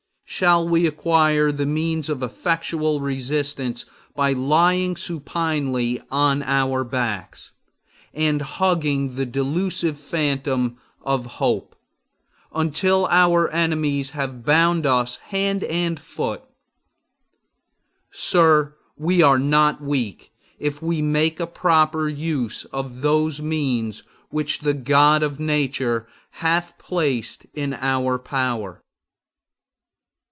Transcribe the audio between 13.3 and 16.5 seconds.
enemies shall have bound us hand and foot?